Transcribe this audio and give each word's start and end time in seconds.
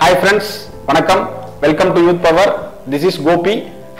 Hi 0.00 0.16
friends 0.20 0.50
வணக்கம். 0.88 1.22
Welcome 1.64 1.90
to 1.94 2.00
youth 2.06 2.22
power 2.26 2.50
this 2.92 3.06
is 3.10 3.18
Gopi 3.28 3.54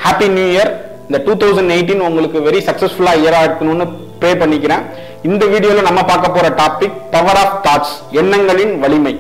happy 0.05 0.27
new 0.35 0.47
year 0.55 0.71
இந்த 1.07 1.19
two 1.27 1.33
thousand 1.43 1.73
eighteen 1.77 2.05
உங்களுக்கு 2.09 2.39
very 2.49 2.61
சக்சஸ்ஃபுல்லா 2.69 3.13
இயரா 3.23 3.41
இருக்கணும்னு 3.47 3.87
ப்ரே 4.21 4.31
பண்ணிக்கிறேன். 4.43 4.85
இந்த 5.29 5.45
வீடியோல 5.55 5.85
நம்ம 5.89 6.03
பார்க்க 6.11 6.37
போற 6.37 6.49
டாபிக் 6.61 6.97
பவர் 7.15 7.41
ஆஃப் 7.43 7.57
தாட்ஸ் 7.67 7.95
எண்ணங்களின் 8.23 8.75
வலிமை. 8.85 9.15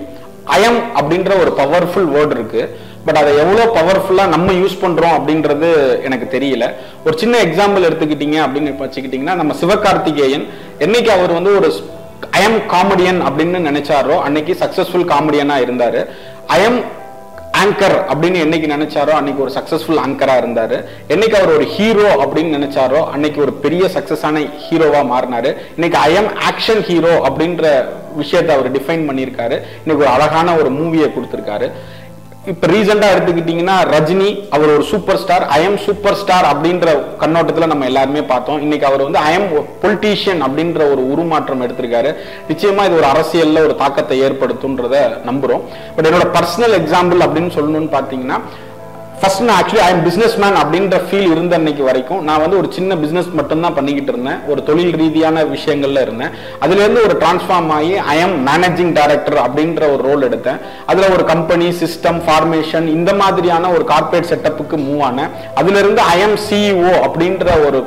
அயம் 0.56 0.80
அப்படின்ற 0.98 1.32
ஒரு 1.42 1.50
பவர்ஃபுல் 1.60 2.08
வேர்டு 2.14 2.34
இருக்கு. 2.38 2.62
பட் 3.06 3.18
அதை 3.20 3.30
எவ்வளோ 3.42 3.64
பவர்ஃபுல்லா 3.78 4.24
நம்ம 4.36 4.54
யூஸ் 4.62 4.80
பண்றோம் 4.84 5.14
அப்படின்றது 5.18 5.68
எனக்கு 6.08 6.26
தெரியல. 6.36 6.64
ஒரு 7.06 7.14
சின்ன 7.22 7.36
எக்ஸாம்பிள் 7.46 7.86
எடுத்துக்கிட்டீங்க 7.88 8.38
அப்படின்னு 8.46 8.72
வச்சுக்கிட்டிங்கன்னா 8.86 9.36
நம்ம 9.42 9.54
சிவகார்த்திகேயன் 9.62 10.46
என்னைக்கு 10.86 11.12
அவர் 11.18 11.38
வந்து 11.38 11.52
ஒரு 11.60 11.70
ஐஎம் 12.38 12.60
காமெடியன் 12.74 13.20
அப்படின்னு 13.28 13.58
நினைச்சாரோ 13.70 14.14
அன்னைக்கு 14.26 14.52
சக்சஸ்ஃபுல் 14.60 15.10
காமெடியனா 15.12 15.56
இருந்தாரு. 15.64 16.00
ஐஎம் 16.56 16.80
ஆங்கர் 17.60 17.96
அப்படின்னு 18.10 18.38
என்னைக்கு 18.44 18.68
நினைச்சாரோ 18.74 19.12
அன்னைக்கு 19.18 19.42
ஒரு 19.44 19.52
சக்சஸ்ஃபுல் 19.56 20.00
ஆங்கரா 20.04 20.34
இருந்தாரு. 20.42 20.76
என்னைக்கு 21.14 21.36
அவர் 21.38 21.54
ஒரு 21.54 21.66
ஹீரோ 21.74 22.08
அப்படின்னு 22.22 22.56
நினைச்சாரோ 22.58 23.00
அன்னைக்கு 23.14 23.40
ஒரு 23.40 23.52
பெரிய 23.52 23.84
சக்சஸான 23.94 24.42
ஹீரோவா 24.64 25.02
மாறினாரு. 25.12 25.52
இன்னைக்கு 25.76 25.98
ஐஎம் 26.08 26.30
ஆக்ஷன் 26.48 26.82
ஹீரோ 26.88 27.14
அப்படின்ற 27.28 27.84
விஷயத்தை 28.16 28.54
அவர் 28.56 28.70
டிஃபைன் 28.76 29.06
பண்ணியிருக்காரு. 29.08 29.56
இன்னைக்கு 29.82 30.04
ஒரு 30.04 30.12
அழகான 30.16 30.56
ஒரு 30.56 30.70
மூவியை 30.70 31.08
கொடுத்திருக்காரு. 31.16 31.68
இப்போ 32.50 32.66
ரீசெண்டாக 32.72 33.14
எடுத்துக்கிட்டிங்கன்னா 33.14 33.74
ரஜினி 33.94 34.28
அவர் 34.56 34.70
ஒரு 34.74 34.84
super 34.90 35.18
star 35.22 35.44
I'm 35.56 35.78
super 35.86 36.16
star 36.20 36.46
அப்படின்ற 36.50 36.86
கண்ணோட்டத்தில் 37.22 37.70
நம்ம 37.72 37.86
எல்லாருமே 37.90 38.22
பார்த்தோம். 38.30 38.60
இன்னைக்கு 38.64 38.86
அவர் 38.90 39.04
வந்து 39.06 39.20
ஐஎம் 39.30 39.48
பொலிட்டீஷியன் 39.82 40.40
அப்படின்ற 40.46 40.80
ஒரு 40.92 41.02
உருமாற்றம் 41.12 41.64
எடுத்திருக்காரு. 41.66 42.12
நிச்சயமாக 42.50 42.86
இது 42.88 42.98
ஒரு 43.00 43.08
அரசியலில் 43.12 43.64
ஒரு 43.66 43.76
தாக்கத்தை 43.82 44.18
ஏற்படுத்தும்ன்றத 44.28 44.96
நம்புகிறோம் 45.28 45.64
பட் 45.96 46.08
என்னோட 46.10 46.28
பர்சனல் 46.38 46.76
எக்ஸாம்பிள் 46.80 47.26
அப்படின்னு 47.26 47.52
சொல்லணும்னு 47.58 47.92
பார்த்தீங்கன்னா 47.96 48.38
ஃபர்ஸ்ட் 49.20 49.42
நான் 49.42 49.62
actually 49.62 49.82
I 49.86 49.90
am 49.90 50.02
business 50.02 50.34
man 50.42 50.56
அப்படின்ற 50.62 50.96
ஃபீல் 51.08 51.30
இருந்த 51.30 51.56
அன்னைக்கு 51.56 51.82
வரைக்கும் 51.84 52.22
நான் 52.22 52.40
வந்து 52.40 52.56
ஒரு 52.56 52.68
சின்ன 52.72 52.94
பிஸ்னஸ் 52.94 53.30
மட்டும்தான் 53.32 53.74
பண்ணிக்கிட்டு 53.74 54.12
இருந்தேன். 54.12 54.38
ஒரு 54.46 54.62
தொழில் 54.62 54.94
ரீதியான 55.00 55.42
விஷயங்கள்ல 55.42 56.02
இருந்தேன். 56.06 56.32
அதுலேருந்து 56.60 57.04
ஒரு 57.06 57.16
டிரான்ஸ்ஃபார்ம் 57.22 57.70
ஆகி 57.78 57.96
ஐ 57.96 58.18
எம் 58.18 58.46
மேனேஜிங் 58.46 58.92
டைரக்டர் 58.92 59.38
அப்படின்ற 59.46 59.82
ஒரு 59.92 60.02
ரோல் 60.08 60.28
எடுத்தேன். 60.28 60.60
அதில் 60.86 61.10
ஒரு 61.10 61.24
கம்பெனி 61.24 61.68
சிஸ்டம் 61.82 62.20
ஃபார்மேஷன் 62.26 62.86
இந்த 62.86 63.14
மாதிரியான 63.14 63.70
ஒரு 63.70 63.84
கார்பரேட் 63.88 64.30
செட்டப்புக்கு 64.32 64.78
மூவ் 64.88 65.04
ஆனேன். 65.10 65.30
அதுலேருந்து 65.60 65.96
ஐ 65.96 66.20
எம் 66.20 66.38
சிஇஓ 66.48 66.92
அப்படின்ற 67.08 67.66
ஒரு 67.66 67.80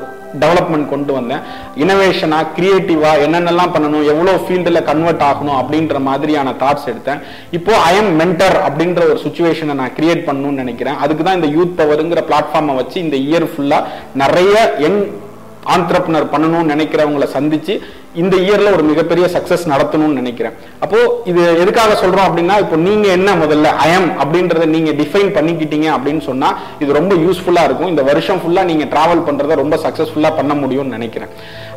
டெவலப்மெண்ட் 0.43 0.87
கொண்டு 0.93 1.11
வந்தேன். 1.17 1.41
இனோவேஷனாக 1.83 2.51
கிரியேட்டிவா 2.57 3.11
என்னென்னலாம் 3.25 3.73
பண்ணணும் 3.75 4.05
எவ்வளோ 4.13 4.33
ஃபீல்டில் 4.43 4.85
கன்வெர்ட் 4.89 5.25
ஆகணும் 5.29 5.57
அப்படின்ற 5.61 5.99
மாதிரியான 6.09 6.53
தாட்ஸ் 6.61 6.89
எடுத்தேன். 6.91 7.23
இப்போ 7.59 7.73
ஐ 7.89 7.93
எம் 8.01 8.13
மென்டர் 8.21 8.57
அப்படின்ற 8.67 9.01
ஒரு 9.11 9.19
சுச்சுவேஷனை 9.25 9.75
நான் 9.81 9.95
கிரியேட் 9.97 10.27
பண்ணணும்னு 10.27 10.63
நினைக்கிறேன். 10.63 10.99
அதுக்கு 11.05 11.25
தான் 11.29 11.39
இந்த 11.39 11.49
யூத் 11.57 11.77
பவருங்கிற 11.81 12.23
பிளாட்ஃபார்மை 12.29 12.75
வச்சு 12.81 12.97
இந்த 13.05 13.19
இயர் 13.29 13.49
ஃபுல்லாக 13.53 13.89
நிறைய 14.23 14.55
யங் 14.85 15.01
ஆண்டர்பனர் 15.73 16.31
பண்ணணும்னு 16.33 16.71
நினைக்கிறவங்கள 16.73 17.25
சந்திச்சு 17.37 17.73
இந்த 18.21 18.35
இயர்ல 18.45 18.71
ஒரு 18.75 18.83
மிகப்பெரிய 18.89 19.25
சக்சஸ் 19.35 19.63
நடத்தணும்னு 19.71 20.19
நினைக்கிறேன். 20.21 20.55
அப்போ 20.83 20.97
இது 21.31 21.41
எதுக்காக 21.63 21.93
சொல்றோம் 22.01 22.27
அப்படின்னா 22.29 22.55
இப்போ 22.63 22.77
நீங்க 22.87 23.07
என்ன 23.17 23.35
முதல்ல 23.41 23.71
ஐஎம் 23.87 24.09
அப்படின்றத 24.21 24.65
நீங்க 24.75 24.91
டிஃபைன் 25.01 25.31
பண்ணிக்கிட்டீங்க 25.37 25.87
அப்படின்னு 25.95 26.23
சொன்னா 26.29 26.49
இது 26.83 26.97
ரொம்ப 26.99 27.15
யூஸ்ஃபுல்லா 27.25 27.63
இருக்கும். 27.67 27.91
இந்த 27.93 28.03
வருஷம் 28.09 28.41
ஃபுல்லா 28.43 28.63
நீங்க 28.71 28.87
டிராவல் 28.93 29.25
பண்றதை 29.27 29.57
ரொம்ப 29.63 29.77
சக்சஸ்ஃபுல்லா 29.85 30.31
பண்ண 30.39 30.55
முடியும்னு 30.63 30.95
நினைக்கிறேன். 30.97 31.31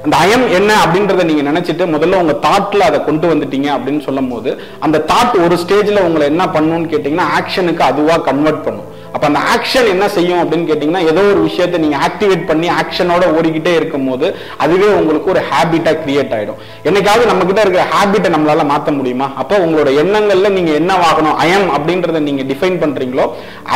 அந்த 0.04 0.16
ஐஎம் 0.24 0.48
என்ன 0.58 0.70
அப்படின்றத 0.84 1.24
நீங்க 1.28 1.44
நினைச்சிட்டு 1.50 1.84
முதல்ல 1.92 2.18
உங்க 2.22 2.34
தாட்ல 2.46 2.88
அதை 2.90 2.98
கொண்டு 3.04 3.26
வந்துட்டீங்க 3.32 3.68
அப்படின்னு 3.76 4.02
சொல்லும் 4.08 4.32
போது 4.32 4.50
அந்த 4.86 5.04
தாட் 5.12 5.36
ஒரு 5.44 5.56
ஸ்டேஜ்ல 5.62 6.02
உங்களை 6.08 6.26
என்ன 6.32 6.46
பண்ணும்னு 6.56 6.90
கேட்டீங்கன்னா 6.94 7.28
ஆக்ஷனுக்கு 7.38 7.84
அதுவா 7.90 8.16
கன்வெர்ட் 8.30 8.66
பண்ணும். 8.66 8.90
அப்ப 9.14 9.26
அந்த 9.30 9.40
ஆக்ஷன் 9.54 9.88
என்ன 9.92 10.04
செய்யும் 10.14 10.40
அப்படின்னு 10.42 10.68
கேட்டீங்கன்னா 10.68 11.02
ஏதோ 11.10 11.22
ஒரு 11.32 11.40
விஷயத்தை 11.48 11.78
நீங்க 11.82 11.98
ஆக்டிவேட் 12.06 12.42
பண்ணி 12.48 12.68
ஆக்ஷனோட 12.80 13.24
ஓடிக்கிட்டே 13.36 13.72
இருக்கும் 13.80 14.08
போது 14.10 14.26
அதுவே 14.64 14.88
உங்களுக்கு 15.00 15.28
ஒரு 15.34 15.42
ஹேபிட்டா 15.50 15.92
கிரியேட் 16.00 16.23
ஆயிடும். 16.32 16.58
என்னைக்காவது 16.84 17.24
நம்ம 17.30 17.44
கிட்ட 17.44 17.60
இருக்கிற 17.60 17.84
ஹேபிட்டை 17.94 18.30
நம்மளால 18.34 18.64
மாற்ற 18.64 18.92
முடியுமா? 18.92 19.28
அப்போ 19.36 19.58
உங்களோட 19.58 19.90
எண்ணங்கள்ல 20.02 20.50
நீங்க 20.50 20.72
என்ன 20.72 20.92
ஆகணும் 21.08 21.72
அப்படின்றத 21.76 22.18
நீங்க 22.18 22.42
டிஃபைன் 22.42 22.78
பண்றீங்களோ 22.82 23.26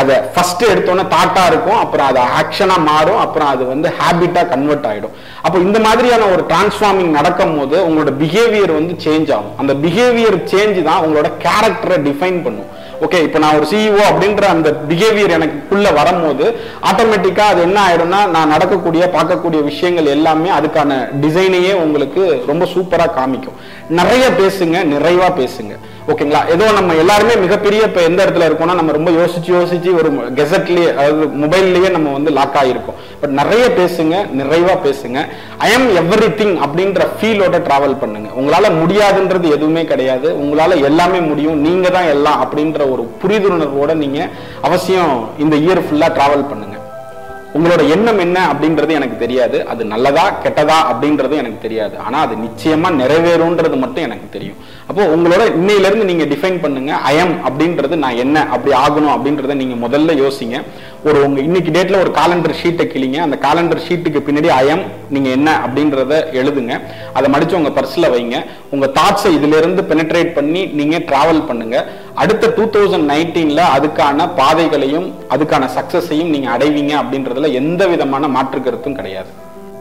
அதை 0.00 0.16
ஃபர்ஸ்ட் 0.34 0.64
எடுத்தோன்னே 0.72 1.04
தாட்டா 1.14 1.46
இருக்கும் 1.46 1.78
அப்புறம் 1.84 2.06
அது 2.06 2.20
ஆக்ஷனா 2.40 2.76
மாறும் 2.90 3.18
அப்புறம் 3.18 3.48
அது 3.48 3.66
வந்து 3.66 3.92
ஹேபிட்டா 4.00 4.48
கன்வெர்ட் 4.48 4.86
ஆயிடும். 4.90 5.14
அப்போ 5.42 5.58
இந்த 5.58 5.78
மாதிரியான 5.78 6.24
ஒரு 6.24 6.44
டிரான்ஸ்ஃபார்மிங் 6.50 7.12
நடக்கும் 7.18 7.58
போது 7.58 7.76
உங்களோட 7.88 8.12
பிஹேவியர் 8.22 8.72
வந்து 8.72 8.94
சேஞ்ச் 9.04 9.32
ஆகும். 9.36 9.54
அந்த 9.56 9.74
பிஹேவியர் 9.74 10.38
சேஞ்ச் 10.52 10.82
தான் 10.82 11.02
உங்களோட 11.04 11.30
கேரக்டரை 11.44 11.98
டிஃபைன் 12.08 12.42
பண்ணும். 12.42 12.68
ஓகே 13.00 13.22
இப்போ 13.22 13.38
நான் 13.38 13.56
ஒரு 13.56 13.66
சிஇஓ 13.70 14.00
அப்படின்ற 14.10 14.44
அந்த 14.44 14.68
பிஹேவியர் 14.88 15.30
எனக்குள்ள 15.30 15.90
வரும்போது 15.90 16.44
ஆட்டோமேட்டிக்கா 16.90 17.44
அது 17.52 17.60
என்ன 17.62 17.78
ஆயிடும்னா 17.88 18.20
நான் 18.30 18.48
நடக்கக்கூடிய 18.48 19.10
பார்க்கக்கூடிய 19.14 19.60
விஷயங்கள் 19.64 20.06
எல்லாமே 20.06 20.50
அதுக்கான 20.50 20.92
டிசைனையே 21.20 21.74
உங்களுக்கு 21.74 22.42
ரொம்ப 22.46 22.64
சூப்பரா 22.74 23.06
காமிக்கும். 23.18 23.58
நிறைய 23.88 24.24
பேசுங்க 24.40 24.76
நிறைவா 24.94 25.28
பேசுங்க. 25.42 25.74
ஓகேங்களா? 26.12 26.40
ஏதோ 26.52 26.66
நம்ம 26.76 26.94
எல்லாருமே 27.00 27.34
மிகப்பெரிய 27.42 27.80
இப்போ 27.88 28.00
எந்த 28.08 28.20
இடத்துல 28.24 28.46
இருக்கோம்னா 28.48 28.76
நம்ம 28.78 28.92
ரொம்ப 28.96 29.10
யோசிச்சு 29.16 29.50
யோசிச்சு 29.56 29.90
ஒரு 29.98 30.10
கெசட்லயே 30.38 30.86
அதாவது 30.98 31.24
மொபைல்லயே 31.42 31.88
நம்ம 31.96 32.12
வந்து 32.16 32.30
லாக் 32.38 32.56
ஆகிருக்கோம் 32.60 32.98
பட் 33.22 33.34
நிறைய 33.40 33.64
பேசுங்க 33.78 34.14
நிறைவா 34.38 34.74
பேசுங்க. 34.86 35.18
ஐ 35.66 35.68
எம் 35.76 35.86
எவ்ரி 36.02 36.28
திங் 36.40 36.54
அப்படின்ற 36.64 37.08
ஃபீலோட 37.16 37.56
டிராவல் 37.66 37.98
பண்ணுங்க. 38.02 38.28
உங்களால 38.40 38.70
முடியாதுன்றது 38.80 39.48
எதுவுமே 39.56 39.84
கிடையாது. 39.92 40.30
உங்களால 40.42 40.80
எல்லாமே 40.90 41.20
முடியும். 41.30 41.60
நீங்க 41.66 41.88
தான் 41.96 42.10
எல்லாம் 42.14 42.40
அப்படின்ற 42.44 42.90
ஒரு 42.94 43.04
புரிதுணர்வோட 43.24 43.94
நீங்க 44.04 44.20
அவசியம் 44.68 45.14
இந்த 45.44 45.56
இயர் 45.66 45.84
ஃபுல்லா 45.86 46.10
டிராவல் 46.18 46.48
பண்ணுங்க. 46.52 46.67
உங்களோட 47.58 47.82
எண்ணம் 47.94 48.20
என்ன 48.24 48.38
அப்படின்றது 48.52 48.92
எனக்கு 48.98 49.16
தெரியாது. 49.22 49.58
அது 49.72 49.82
நல்லதா 49.92 50.24
கெட்டதா 50.44 50.78
அப்படின்றது 50.90 51.34
எனக்கு 51.42 51.60
தெரியாது. 51.66 51.94
ஆனா 52.06 52.18
அது 52.26 52.34
நிச்சயமா 52.46 52.90
நிறைவேறும்ன்றது 53.02 53.76
மட்டும் 53.84 54.06
எனக்கு 54.08 54.26
தெரியும். 54.36 54.58
அப்போ 54.90 55.02
உங்களோட 55.14 55.42
இன்னையில 55.60 55.88
இருந்து 55.88 56.08
நீங்க 56.10 56.24
டிஃபைன் 56.32 56.60
பண்ணுங்க 56.64 56.92
அயம் 57.08 57.32
அப்படின்றது 57.48 57.96
நான் 58.04 58.20
என்ன 58.24 58.36
அப்படி 58.54 58.72
ஆகணும் 58.84 59.14
அப்படின்றத 59.16 59.54
நீங்க 59.62 59.74
முதல்ல 59.86 60.14
யோசிங்க. 60.22 60.58
ஒரு 61.08 61.18
உங்க 61.26 61.40
இன்னைக்கு 61.48 61.70
டேட்ல 61.74 61.98
ஒரு 62.04 62.10
காலண்டர் 62.20 62.54
ஷீட்டை 62.60 62.84
கிளிங்க 62.92 63.18
அந்த 63.24 63.36
காலண்டர் 63.46 63.82
ஷீட்டுக்கு 63.86 64.20
பின்னாடி 64.28 64.48
அயம் 64.60 64.82
நீங்க 65.14 65.28
என்ன 65.36 65.48
அப்படின்றத 65.64 66.12
எழுதுங்க. 66.40 66.74
அதை 67.18 67.28
மடிச்சு 67.34 67.58
உங்க 67.60 67.72
பர்ஸ்ல 67.78 68.08
வைங்க. 68.14 68.38
உங்க 68.74 68.86
தாட்ஸை 68.98 69.30
இதுல 69.38 69.58
இருந்து 69.62 69.82
பெனட்ரேட் 69.90 70.32
பண்ணி 70.38 70.62
நீங்க 70.80 70.98
டிராவல் 71.10 71.42
பண்ணுங்க. 71.50 71.76
அடுத்த 72.22 72.46
டூ 72.56 72.64
தௌசண்ட் 72.74 73.08
நைன்டீன்ல 73.10 73.62
அதுக்கான 73.76 74.28
பாதைகளையும் 74.38 75.06
அதுக்கான 75.34 75.64
சக்சஸையும் 75.76 76.32
நீங்க 76.34 76.48
அடைவீங்க 76.54 76.92
அப்படின்றதுல 77.00 77.50
எந்த 77.60 77.82
விதமான 77.92 78.28
மாற்று 78.36 78.60
கருத்தும் 78.62 78.96
கிடையாது. 78.98 79.30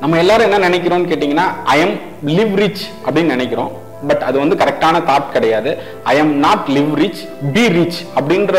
நம்ம 0.02 0.18
எல்லாரும் 0.24 0.48
என்ன 0.48 0.60
நினைக்கிறோம்னு 0.70 1.10
கேட்டிங்கன்னா 1.12 1.46
ஐ 1.76 1.78
எம் 1.86 1.96
லிவ் 2.38 2.54
ரிச் 2.62 2.84
அப்படின்னு 3.06 3.36
நினைக்கிறோம். 3.36 3.72
பட் 4.10 4.24
அது 4.28 4.38
வந்து 4.44 4.56
கரெக்டான 4.62 4.96
தாட் 5.10 5.34
கிடையாது. 5.36 5.72
I 6.12 6.16
am 6.24 6.34
not 6.46 6.68
live 6.76 6.92
rich 7.02 7.24
be 7.56 7.64
rich 7.78 8.00
அப்படின்ற 8.20 8.56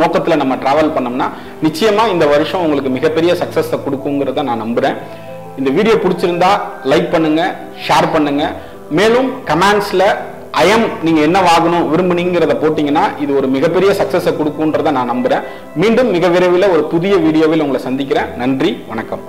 நோக்கத்தில் 0.00 0.40
நம்ம 0.42 0.54
டிராவல் 0.64 0.92
பண்ணோம்னா 0.96 1.28
நிச்சயமா 1.66 2.04
இந்த 2.14 2.26
வருஷம் 2.34 2.62
உங்களுக்கு 2.64 2.90
மிகப்பெரிய 2.98 3.32
சக்சஸை 3.42 3.78
கொடுக்குங்கிறத 3.86 4.42
நான் 4.50 4.62
நம்புறேன். 4.64 4.98
இந்த 5.60 5.70
வீடியோ 5.78 5.96
பிடிச்சிருந்தா 6.04 6.52
லைக் 6.92 7.08
பண்ணுங்க 7.14 7.42
ஷேர் 7.86 8.12
பண்ணுங்க. 8.16 8.44
மேலும் 8.98 9.28
கமெண்ட்ஸில் 9.50 10.06
ஐஎம் 10.60 10.86
நீங்க 11.04 11.20
என்ன 11.26 11.38
வாங்கணும் 11.48 11.84
விரும்புனீங்கிறத 11.92 12.54
போட்டீங்கன்னா 12.62 13.04
இது 13.24 13.32
ஒரு 13.38 13.46
மிகப்பெரிய 13.54 13.90
சக்சஸை 14.00 14.32
கொடுக்குன்றத 14.38 14.90
நான் 14.96 15.12
நம்புறேன். 15.12 15.44
மீண்டும் 15.82 16.10
மிக 16.16 16.28
விரைவில் 16.34 16.72
ஒரு 16.74 16.82
புதிய 16.94 17.16
வீடியோவில் 17.26 17.64
உங்களை 17.66 17.80
சந்திக்கிறேன். 17.88 18.30
நன்றி 18.42 18.72
வணக்கம். 18.90 19.22